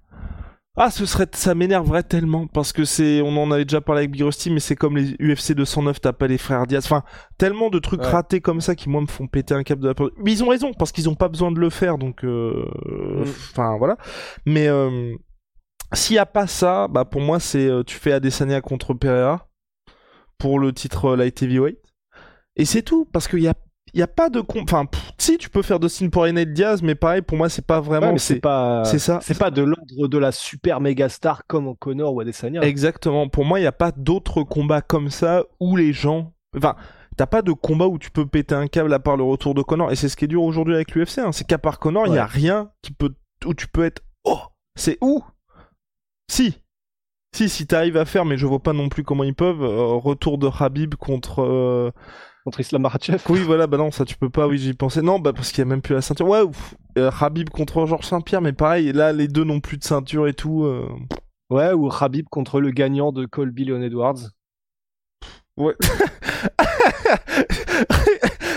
[0.80, 4.12] Ah, ce serait, ça m'énerverait tellement parce que c'est, on en avait déjà parlé avec
[4.12, 6.86] Big Rusty, mais c'est comme les UFC 209, t'as pas les frères Diaz.
[6.86, 7.02] Enfin,
[7.40, 8.08] tellement de trucs Ouais.
[8.08, 10.14] ratés comme ça qui moi me font péter un câble de la porte.
[10.24, 13.22] Mais ils ont raison parce qu'ils ont pas besoin de le faire, donc, euh, Mm.
[13.24, 13.98] enfin voilà.
[14.46, 15.16] Mais euh,
[15.94, 19.47] s'il y a pas ça, bah pour moi c'est, euh, tu fais Adesanya contre Pereira
[20.38, 21.80] pour le titre euh, light heavyweight
[22.56, 23.54] et c'est tout parce qu'il y a,
[23.94, 26.82] il y a pas de, enfin, pff, si tu peux faire Dustin Poirier et Diaz,
[26.82, 29.20] mais pareil pour moi c'est pas vraiment, Ouais, c'est pas c'est ça.
[29.22, 32.62] c'est pas de l'ordre de la super méga star comme en Connor ou Adesanya.
[32.64, 33.30] Exactement.
[33.30, 36.34] Pour moi, il n'y a pas d'autres combats comme ça où les gens.
[36.56, 36.76] Enfin,
[37.16, 39.62] t'as pas de combat où tu peux péter un câble à part le retour de
[39.62, 39.92] Connor.
[39.92, 41.20] Et c'est ce qui est dur aujourd'hui avec l'UFC.
[41.20, 41.32] Hein.
[41.32, 43.14] C'est qu'à part Connor, il y a rien qui peut
[43.46, 44.02] où tu peux être.
[44.24, 44.40] Oh,
[44.76, 45.24] c'est où?
[46.30, 46.60] Si.
[47.34, 49.62] Si, si t'arrives à faire, mais je vois pas non plus comment ils peuvent.
[49.62, 51.42] euh, retour de Habib contre.
[51.44, 51.92] euh,
[52.46, 53.22] Contre Islam Makhachev.
[53.30, 54.48] Oui, voilà, bah non, ça tu peux pas.
[54.48, 55.02] Oui, j'y pensais.
[55.02, 56.28] Non, bah parce qu'il y a même plus la ceinture.
[56.30, 59.84] Ouais, ouf, euh, Habib contre Georges Saint-Pierre, mais pareil, là, les deux n'ont plus de
[59.84, 60.64] ceinture et tout.
[60.64, 60.88] euh,
[61.50, 64.30] Ouais, ou Khabib contre le gagnant de Colby Leon Edwards.
[65.58, 65.76] Ouais.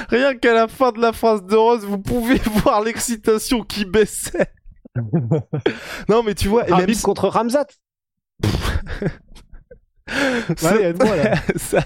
[0.08, 4.46] Rien qu'à la fin de la phrase de Rose, vous pouvez voir l'excitation qui baissait.
[6.08, 7.66] Non, mais tu vois, et même contre Ramzat.
[10.62, 11.36] Ouais, aide-moi, là.
[11.56, 11.84] ça-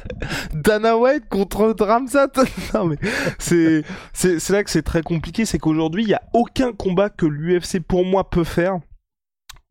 [0.54, 2.28] Dana White contre Ramzat.
[2.74, 2.96] non, mais
[3.38, 3.82] c'est,
[4.14, 7.80] c'est, là que c'est très compliqué, c'est qu'aujourd'hui, il n'y a aucun combat que l'UFC
[7.80, 8.78] pour moi peut faire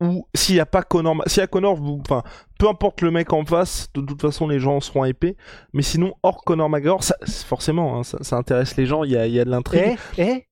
[0.00, 2.22] où s'il n'y a pas Connor, s'il y a Connor, vous- enfin,
[2.58, 5.36] peu importe le mec en face, de toute façon, les gens seront épais.
[5.72, 7.16] Mais sinon, hors Connor McGregor, ça,
[7.46, 9.96] forcément, hein, ça, ça intéresse les gens, il y a, y a de l'intrigue.
[10.18, 10.46] Eh, eh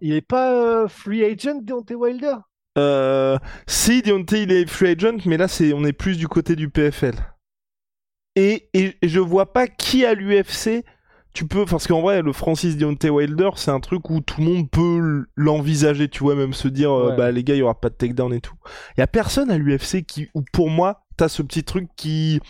[0.00, 2.36] Il est pas euh, free agent Deontay Wilder?
[2.76, 6.56] Euh, si Deontay il est free agent, mais là c'est on est plus du côté
[6.56, 7.14] du PFL.
[8.38, 10.84] Et, et, je vois pas qui à l'UFC
[11.32, 14.46] tu peux parce qu'en vrai le Francis Deontay Wilder c'est un truc où tout le
[14.46, 17.78] monde peut l'envisager, tu vois même se dire euh, bah les gars il y aura
[17.78, 18.56] pas de takedown et tout.
[18.96, 22.40] Il y a personne à l'UFC qui où pour moi t'as ce petit truc qui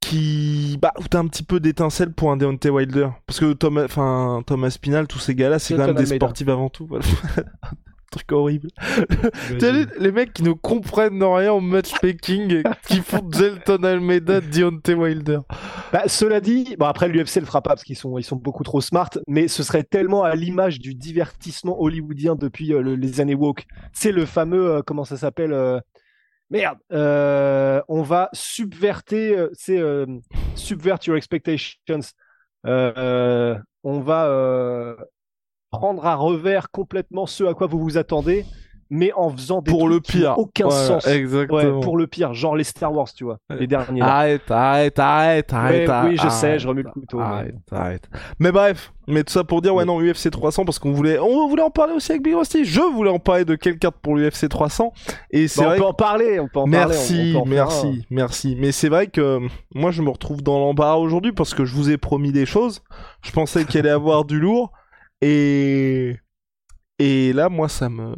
[0.00, 3.84] qui bah où t'as un petit peu d'étincelle pour un Deontay Wilder parce que Thomas
[3.84, 7.04] enfin Thomas Spinal tous ces gars là c'est quand même des sportifs avant tout voilà.
[8.12, 8.68] truc horrible
[9.98, 15.40] les mecs qui ne comprennent rien au matchmaking et qui font Zelton Almeida, Deontay Wilder.
[15.92, 18.64] Bah, cela dit, bon après l'UFC le fera pas parce qu'ils sont, ils sont beaucoup
[18.64, 23.20] trop smart, mais ce serait tellement à l'image du divertissement hollywoodien depuis euh, le- les
[23.20, 23.64] années woke.
[23.92, 25.80] C'est le fameux, euh, comment ça s'appelle euh,
[26.50, 30.06] Merde, euh, on va subverter, euh, c'est euh,
[30.54, 31.78] subvert your expectations.
[32.66, 34.94] Euh, euh, on va euh,
[35.72, 38.44] prendre à revers complètement ce à quoi vous vous attendez,
[38.94, 40.38] mais en faisant des Pour trucs le qui n'ont pire.
[40.38, 41.06] aucun Voilà, sens.
[41.06, 41.56] Exactement.
[41.58, 44.02] Ouais, pour le pire, genre les Star Wars, tu vois, les derniers.
[44.02, 45.88] Arrête, arrête, arrête, arrête.
[45.88, 48.10] Ouais, oui, je sais, arrête, je remue le couteau, mais- Arrête, arrête.
[48.38, 49.86] Mais bref, mais tout ça pour dire, ouais, Oui.
[49.88, 52.66] non, UFC 300, parce qu'on voulait, on voulait en parler aussi avec Big Rusty.
[52.66, 54.92] Je voulais en parler de quelle carte pour l'UFC 300.
[55.30, 56.76] Et c'est Bah, vrai on peut en parler, on peut en parler.
[56.76, 58.56] Merci, on- on peut en faire merci, merci.
[58.60, 59.40] Mais c'est vrai que euh,
[59.74, 62.82] moi je me retrouve dans l'embarras aujourd'hui parce que je vous ai promis des choses.
[63.22, 64.70] Je pensais qu'il allait avoir du lourd
[65.22, 66.16] et
[66.98, 68.14] et là moi ça me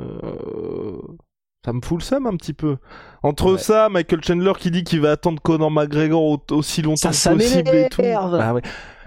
[1.65, 2.77] ça me fout le seum un petit peu.
[3.23, 3.59] Entre Ouais.
[3.59, 7.37] ça, Michael Chandler qui dit qu'il va attendre Conor McGregor au- aussi longtemps Ça, que
[7.37, 8.03] possible et tout.
[8.03, 8.33] m'énerve.
[8.37, 8.61] Bah ouais.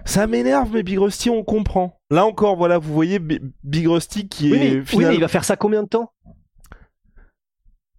[0.06, 2.00] Ça m'énerve, mais Big Rusty, on comprend.
[2.10, 5.22] Là encore, voilà, vous voyez Bi- Big Rusty qui Oui, est mais, oui, mais il
[5.22, 6.12] va faire ça combien de temps?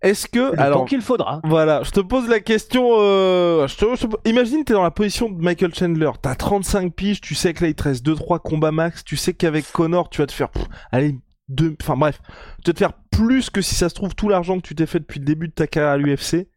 [0.01, 1.41] Est-ce que Le alors temps qu'il faudra.
[1.45, 2.89] Voilà, je te pose la question.
[2.99, 6.11] euh, je te- je te- Imagine, t'es dans la position de Michael Chandler.
[6.23, 9.03] T'as 35 piges, tu sais que là il te reste 2-3 combats max.
[9.05, 10.51] Tu sais qu'avec Connor, tu vas te faire.
[10.51, 11.17] pff, allez,
[11.49, 11.75] deux.
[11.83, 12.21] Enfin bref,
[12.65, 14.87] tu vas te faire plus que si ça se trouve tout l'argent que tu t'es
[14.87, 16.49] fait depuis le début de ta carrière à l'UFC.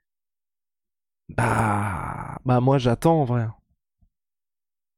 [1.29, 2.37] Bah.
[2.45, 3.45] Bah, moi j'attends en vrai.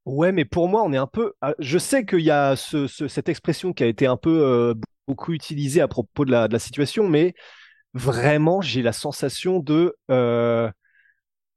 [0.05, 1.33] Ouais, mais pour moi, on est un peu.
[1.41, 4.43] ah, Je sais qu'il y a ce- ce- cette expression qui a été un peu
[4.43, 4.73] euh,
[5.07, 7.33] beaucoup utilisée à propos de la, de la situation, mais
[7.93, 9.95] vraiment, j'ai la sensation de.
[10.11, 10.69] euh,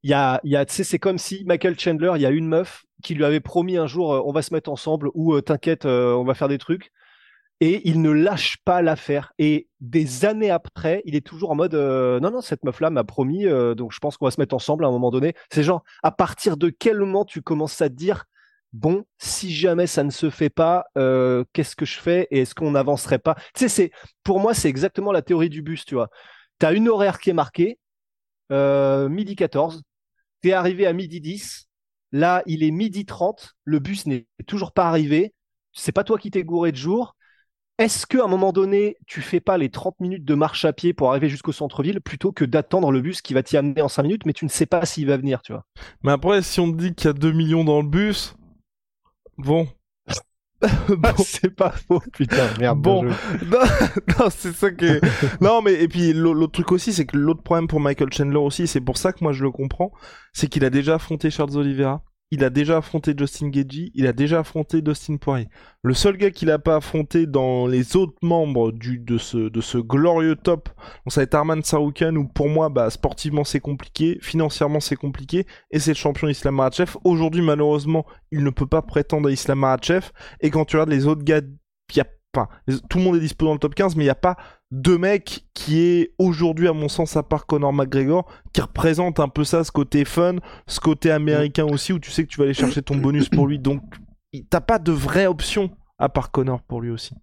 [0.03, 3.41] y a, c'est comme si Michael Chandler, il y a une meuf qui lui avait
[3.41, 6.35] promis un jour, euh, on va se mettre ensemble, ou euh, t'inquiète, euh, on va
[6.35, 6.93] faire des trucs.
[7.61, 9.33] Et il ne lâche pas l'affaire.
[9.39, 13.47] Et des années après, il est toujours en mode non, non, cette meuf-là m'a promis,
[13.77, 15.35] donc je pense qu'on va se mettre ensemble à un moment donné.
[15.51, 18.27] C'est genre, à partir de quel moment tu commences à te dire
[18.73, 22.55] bon, si jamais ça ne se fait pas, euh, qu'est-ce que je fais et est-ce
[22.55, 23.37] qu'on n'avancerait pas?
[24.25, 26.11] Pour moi, c'est exactement la théorie du bus, tu vois.
[26.61, 27.79] tu as une horaire qui est marquée,
[28.53, 29.83] euh, midi 14,
[30.43, 31.69] tu es arrivé à midi 10,
[32.13, 35.35] là il est midi 30, le bus n'est toujours pas arrivé,
[35.73, 37.17] c'est pas toi qui t'es gouré de jour.
[37.79, 40.95] Est-ce qu'à un moment donné, tu fais pas les 30 minutes de marche à pied
[40.95, 44.03] pour arriver jusqu'au centre-ville plutôt que d'attendre le bus qui va t'y amener en 5
[44.05, 45.67] minutes, mais tu ne sais pas s'il va venir, tu vois?
[46.03, 48.35] Mais après, si on te dit qu'il y a 2 millions dans le bus,
[49.39, 49.69] bon,
[51.19, 52.81] c'est pas faux, putain, merde.
[52.81, 55.01] Bon, non, c'est ça qui est...
[55.41, 58.67] non, mais et puis l'autre truc aussi, c'est que l'autre problème pour Michael Chandler aussi,
[58.67, 59.93] c'est pour ça que moi je le comprends,
[60.33, 64.13] c'est qu'il a déjà affronté Charles Oliveira il a déjà affronté Justin Gagey, il a
[64.13, 65.49] déjà affronté Dustin Poirier.
[65.83, 70.69] Le seul gars qu'il n'a pas affronté dans les autres membres de, ce, glorieux top,
[71.07, 75.47] ça va être Arman Saroukan, où pour moi, bah, sportivement c'est compliqué, financièrement c'est compliqué,
[75.71, 76.97] et c'est le champion Islam Makhachev.
[77.05, 80.11] Aujourd'hui, malheureusement, il ne peut pas prétendre à Islam Makhachev,
[80.41, 81.41] et quand tu regardes les autres gars,
[81.95, 82.05] y a
[82.91, 84.37] tout le monde est dispo dans le top 15, mais il n'y a pas
[84.71, 89.29] deux mecs qui est aujourd'hui, à mon sens, à part Conor McGregor, qui représente un
[89.29, 92.45] peu ça, ce côté fun, ce côté américain aussi, où tu sais que tu vas
[92.45, 93.59] aller chercher ton bonus pour lui.
[93.59, 93.83] Donc,
[94.51, 97.15] t'as pas de vraie option à part Conor pour lui aussi.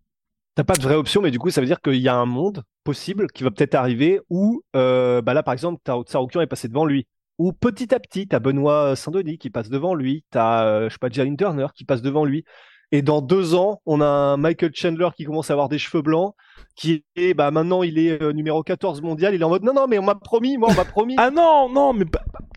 [0.56, 2.26] T'as pas de vraie option, mais du coup, ça veut dire qu'il y a un
[2.26, 6.68] monde possible qui va peut-être arriver où, euh, bah là, par exemple, Tsaroukian est passé
[6.68, 7.08] devant lui.
[7.40, 11.00] Ou petit à petit, t'as Benoît Saint-Denis qui passe devant lui, t'as, euh, je sais
[11.00, 12.46] pas, Jalen Turner qui passe devant lui.
[12.96, 16.04] Et dans deux ans, on a un Michael Chandler qui commence à avoir des cheveux
[16.04, 16.36] blancs,
[16.76, 19.34] qui est, bah maintenant il est euh, numéro 14 mondial.
[19.34, 21.16] Il est en mode non, non, mais on m'a promis, moi on m'a promis.
[21.18, 22.06] ah non, non, mais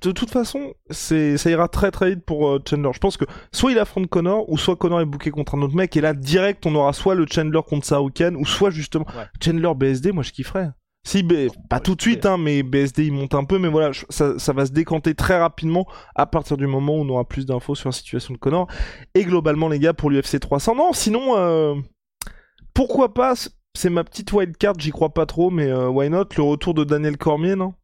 [0.02, 2.90] de toute façon, c'est, ça ira très très vite pour euh, Chandler.
[2.92, 5.74] Je pense que soit il affronte Connor, ou soit Connor est booké contre un autre
[5.74, 9.06] mec, et là direct on aura soit le Chandler contre Saouken, ou soit justement
[9.42, 10.68] Chandler BSD, moi je kifferais.
[11.06, 11.24] Si,
[11.70, 14.52] pas tout de suite, hein, mais BSD il monte un peu, mais voilà, ça, ça,
[14.52, 17.90] va se décanter très rapidement à partir du moment où on aura plus d'infos sur
[17.90, 18.66] la situation de Connor.
[19.14, 21.76] Et globalement, les gars, pour l'UFC 300, non, sinon, euh,
[22.74, 23.34] pourquoi pas,
[23.76, 26.82] c'est ma petite wildcard, j'y crois pas trop, mais euh, why not, le retour de
[26.82, 27.74] Daniel Cormier, non?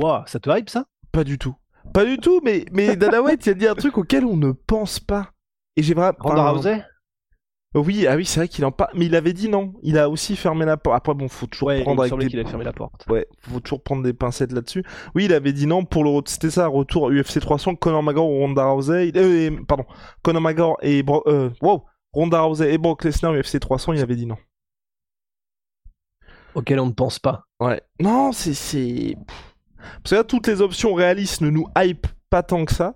[0.00, 0.86] Wow, ça te hype ça?
[1.12, 1.54] Pas du tout.
[1.92, 4.52] Pas du tout, mais, mais Dana White, il a dit un truc auquel on ne
[4.52, 5.32] pense pas.
[5.76, 6.16] Et j'ai vraiment.
[7.74, 9.74] Oui, ah oui, c'est vrai qu'il en parle, mais il avait dit non.
[9.82, 10.96] Il a aussi fermé la porte.
[10.96, 12.28] Après, bon, faut toujours prendre avec des...
[12.28, 13.04] qu'il fermé la porte.
[13.08, 14.82] Ouais, faut toujours prendre des pincettes là-dessus.
[15.14, 18.38] Oui, il avait dit non pour le c'était ça, retour UFC 300, Conor McGregor ou
[18.38, 19.12] Ronda Rousey.
[19.14, 19.84] Euh, pardon,
[20.22, 24.26] Conor McGregor et euh, wow, Ronda Rousey et Brock Lesnar UFC 300, il avait dit
[24.26, 24.38] non.
[26.54, 27.44] Auquel on ne pense pas.
[27.60, 27.82] Ouais.
[28.00, 29.14] Non, c'est c'est
[30.02, 32.94] parce que là, toutes les options réalistes ne nous hype pas tant que ça.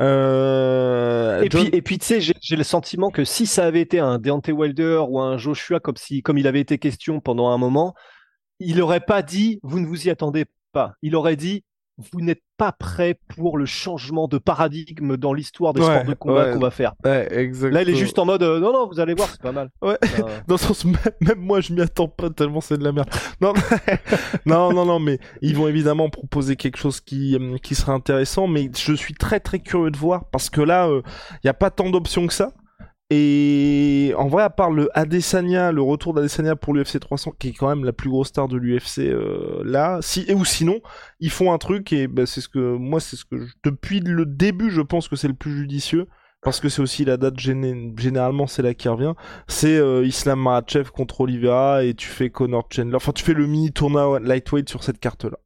[0.00, 3.98] Euh, et, puis, et puis, tu sais, j'ai le sentiment que si ça avait été
[3.98, 7.58] un Deontay Wilder ou un Joshua, comme, si, comme il avait été question pendant un
[7.58, 7.94] moment,
[8.58, 10.94] il n'aurait pas dit vous ne vous y attendez pas.
[11.02, 11.64] Il aurait dit
[11.98, 16.52] vous n'êtes pas prêt pour le changement de paradigme dans l'histoire des sports de combat
[16.52, 16.94] qu'on va faire.
[17.04, 19.70] Là, il est juste en mode euh, non, non, vous allez voir, c'est pas mal.
[19.82, 19.98] Ouais.
[20.46, 23.10] dans le sens, même, moi, je m'y attends pas tellement c'est de la merde.
[23.40, 23.52] Non,
[24.46, 28.46] non, non, non, mais ils vont évidemment proposer quelque chose qui, euh, qui sera intéressant,
[28.46, 31.02] mais je suis très, très curieux de voir parce que là, il euh,
[31.44, 32.52] n'y a pas tant d'options que ça.
[33.14, 37.52] Et en vrai, à part le Adesanya, le retour d'Adesanya pour l'UFC 300, qui est
[37.52, 40.80] quand même la plus grosse star de l'UFC euh, là, si ou sinon,
[41.20, 44.24] ils font un truc et bah, c'est ce que moi, c'est ce que depuis le
[44.24, 46.08] début, je pense que c'est le plus judicieux
[46.40, 49.12] parce que c'est aussi la date généralement c'est là qui revient.
[49.46, 52.96] C'est euh, Islam Makhachev contre Oliveira et tu fais Conor Chandler.
[52.96, 55.38] Enfin, tu fais le mini tournoi lightweight sur cette carte là.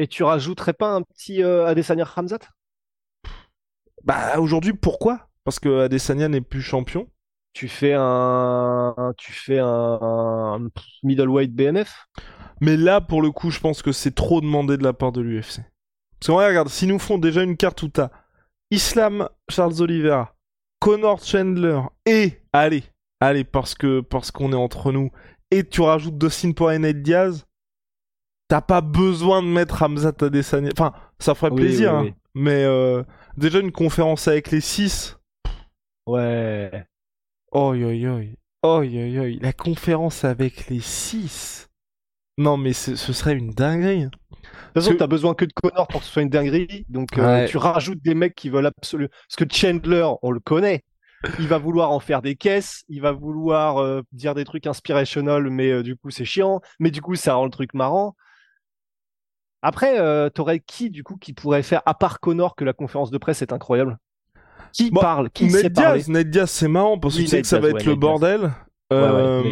[0.00, 2.40] Et tu rajouterais pas un petit euh, Adesanya Hamzat
[4.02, 5.28] Bah aujourd'hui, pourquoi?
[5.44, 7.08] Parce que Adesanya n'est plus champion.
[7.52, 10.68] Tu fais un, tu fais un,
[11.02, 12.06] middleweight BNF.
[12.60, 15.20] Mais là, pour le coup, je pense que c'est trop demandé de la part de
[15.20, 15.60] l'UFC.
[16.18, 18.10] Parce que regarde, s'ils nous font déjà une carte où t'as
[18.70, 20.34] Islam Charles Oliveira,
[20.78, 22.84] Connor Chandler et allez,
[23.20, 25.10] allez parce que parce qu'on est entre nous
[25.50, 27.44] et tu rajoutes Dustin Poirier et Diaz,
[28.48, 30.70] t'as pas besoin de mettre Hamzat Adesanya.
[30.72, 32.10] Enfin, ça ferait plaisir, hein.
[32.34, 33.02] mais euh,
[33.36, 35.18] déjà une conférence avec les 6
[36.06, 36.84] Ouais.
[37.52, 38.20] Oh yo yo.
[38.62, 39.38] Oh yo yo.
[39.40, 41.68] La conférence avec les 6.
[42.38, 44.08] Non mais ce serait une dinguerie.
[44.74, 46.86] De toute façon, t'as besoin que de Connor pour que ce soit une dinguerie.
[46.88, 49.10] Donc euh, tu rajoutes des mecs qui veulent absolument.
[49.28, 50.82] Parce que Chandler, on le connaît.
[51.38, 52.82] Il va vouloir en faire des caisses.
[52.88, 56.60] Il va vouloir euh, dire des trucs inspirational, mais euh, du coup c'est chiant.
[56.80, 58.16] Mais du coup ça rend le truc marrant.
[59.60, 59.96] Après,
[60.30, 63.42] t'aurais qui du coup qui pourrait faire à part Connor que la conférence de presse
[63.42, 63.96] est incroyable?
[64.72, 67.60] Qui parle Qui Ned Diaz, Ned Diaz, c'est marrant parce que tu sais que ça
[67.60, 68.50] va être le bordel.
[68.92, 69.42] Euh,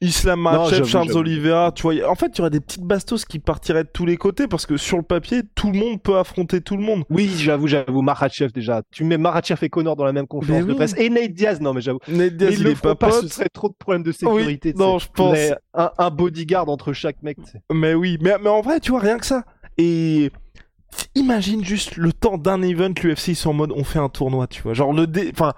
[0.00, 3.40] Islam Makhachev, Charles Oliveira, tu vois, en fait, il y aurait des petites bastos qui
[3.40, 6.60] partiraient de tous les côtés parce que sur le papier, tout le monde peut affronter
[6.60, 7.02] tout le monde.
[7.10, 8.82] Oui, j'avoue, j'avoue, Makhachev déjà.
[8.92, 11.74] Tu mets Makhachev et Connor dans la même conférence de presse et Nate Diaz, non
[11.74, 11.98] mais j'avoue.
[12.06, 14.72] Nate Diaz, il, est pas, pas ce serait trop de problèmes de sécurité.
[14.76, 15.36] non, je pense.
[15.74, 17.36] Un, un, bodyguard entre chaque mec.
[17.72, 19.44] Mais oui, mais, mais en vrai, tu vois, rien que ça.
[19.78, 20.30] Et
[21.14, 24.46] Imagine juste le temps d'un event, l'UFC ils sont en mode on fait un tournoi,
[24.46, 24.74] tu vois.
[24.74, 25.30] Genre le dé...
[25.32, 25.52] enfin,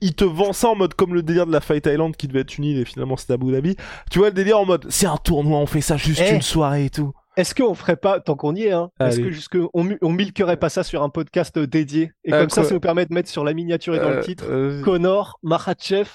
[0.00, 2.40] ils te vendent ça en mode comme le délire de la Fight Island qui devait
[2.40, 3.76] être une île et finalement c'était Abu Dhabi.
[4.10, 6.34] Tu vois le délire en mode c'est un tournoi, on fait ça juste eh.
[6.34, 7.12] une soirée et tout.
[7.36, 10.58] Est-ce qu'on ferait pas, tant qu'on y est, hein, est-ce que jusque on, on milquerait
[10.58, 12.12] pas ça sur un podcast dédié?
[12.24, 14.22] Et comme ça, ça nous permet de mettre sur la miniature et dans le euh,
[14.22, 16.10] titre euh, Connor, Makhachev.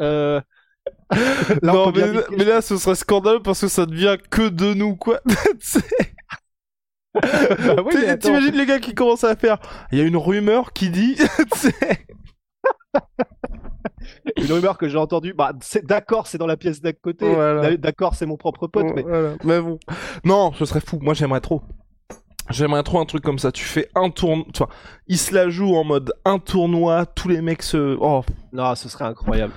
[0.00, 0.40] euh...
[1.62, 2.02] non, mais,
[2.36, 5.20] mais, là, ce serait scandaleux parce que ça devient que de nous, quoi.
[7.22, 9.58] bah oui, T'imagines les gars qui commencent à faire.
[9.92, 11.16] Il y a une rumeur qui dit.
[14.36, 15.34] une rumeur que j'ai entendue.
[15.34, 15.52] Bah,
[15.84, 17.26] d'accord, c'est dans la pièce d'à côté.
[17.78, 18.86] D'accord, c'est mon propre pote.
[18.94, 19.04] mais...
[19.44, 19.78] mais bon.
[20.24, 20.98] Non, ce serait fou.
[21.00, 21.62] Moi, j'aimerais trop.
[22.50, 23.52] J'aimerais trop un truc comme ça.
[23.52, 24.46] Tu fais un tournoi.
[24.54, 24.68] Enfin,
[25.06, 27.04] il se la joue en mode un tournoi.
[27.06, 27.96] Tous les mecs se.
[28.00, 28.22] Oh.
[28.52, 29.52] Non, ce serait incroyable.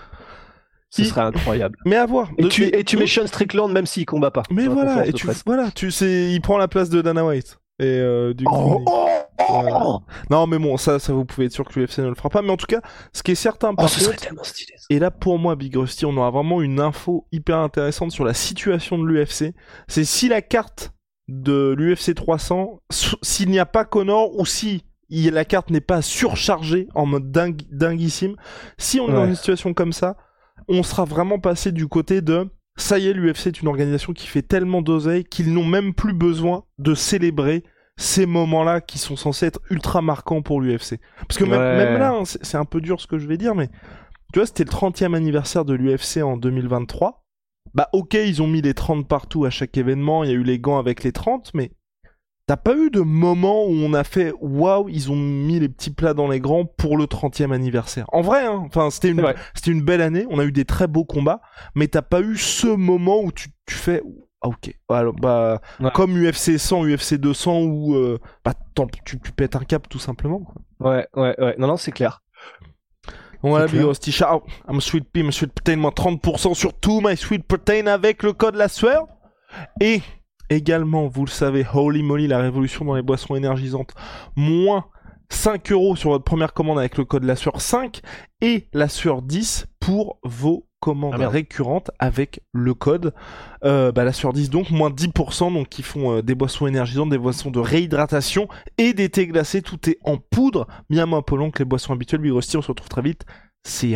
[0.92, 1.78] Ce serait incroyable.
[1.86, 2.30] Mais à voir.
[2.38, 4.44] Et, tu, et tu mets Sean Strickland même s'il combat pas.
[4.52, 7.58] Mais voilà, et tu, voilà, tu sais, il prend la place de Dana White.
[7.80, 8.84] Et euh, du coup.
[8.86, 9.08] Oh,
[9.50, 10.00] oh,
[10.30, 12.42] non, mais bon, ça, ça vous pouvez être sûr que l'UFC ne le fera pas.
[12.42, 12.82] Mais en tout cas,
[13.14, 14.74] ce qui est certain, par oh, ce serait tellement stylé.
[14.90, 18.34] Et là, pour moi, Big Rusty, on aura vraiment une info hyper intéressante sur la
[18.34, 19.56] situation de l'UFC.
[19.88, 20.92] C'est si la carte
[21.30, 22.82] de l'UFC 300,
[23.22, 27.62] s'il n'y a pas Connor ou si la carte n'est pas surchargée en mode dingue,
[27.72, 28.36] dinguissime,
[28.78, 30.18] si on est dans une situation comme ça,
[30.67, 34.28] on sera vraiment passé du côté de ça y est, l'UFC est une organisation qui
[34.28, 37.63] fait tellement d'oseille qu'ils n'ont même plus besoin de célébrer
[37.97, 41.00] ces moments-là qui sont censés être ultra marquants pour l'UFC.
[41.28, 43.67] Parce que même, là, hein, c'est un peu dur ce que je vais dire, mais
[44.34, 47.24] tu vois, c'était le 30e anniversaire de l'UFC en 2023.
[47.74, 50.43] Bah ok, ils ont mis les 30 partout à chaque événement, il y a eu
[50.43, 51.71] les gants avec les 30, mais
[52.52, 55.90] T'as pas eu de moment où on a fait waouh, ils ont mis les petits
[55.90, 58.04] plats dans les grands pour le 30e anniversaire?
[58.12, 60.88] En vrai, hein, enfin c'était une c'était une belle année, on a eu des très
[60.88, 61.40] beaux combats,
[61.76, 64.04] mais t'as pas eu ce moment où tu, tu fais
[64.42, 65.62] ah, ok, alors, bah
[65.94, 68.52] comme UFC 100, UFC 200 où euh, bah
[69.06, 70.54] tu, tu pètes un cap tout simplement.
[70.82, 71.56] Ouais, ouais, ouais.
[71.58, 72.22] Non, non, c'est clair.
[73.44, 74.44] Voilà, Big Rusty Shout.
[74.68, 78.34] I'm Sweet Pea, I'm Sweet Protein, moins 30% sur tout My Sweet Protein avec le
[78.34, 79.08] code la sueur.
[79.80, 80.02] Et
[80.52, 83.94] Également, vous le savez, Holy Moly, la révolution dans les boissons énergisantes,
[84.36, 84.86] moins
[85.30, 88.02] 5 euros sur votre première commande avec le code la sueur 5
[88.42, 93.14] et la sueur 10 pour vos commandes ah, récurrentes avec le code
[93.64, 97.12] euh, bah, la sueur 10 donc moins 10% donc qui font euh, des boissons énergisantes
[97.12, 99.62] des boissons de réhydratation et des thés glacés.
[99.62, 100.68] Tout est en poudre.
[100.90, 103.26] Bien moins polluant que les boissons habituelles Big on se retrouve très vite.
[103.66, 103.96] See